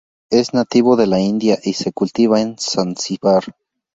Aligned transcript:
Es 0.31 0.55
nativo 0.55 0.95
de 0.95 1.05
la 1.05 1.19
India, 1.19 1.59
y 1.61 1.73
se 1.73 1.91
cultiva 1.93 2.41
en 2.41 2.57
Zanzíbar. 2.57 3.43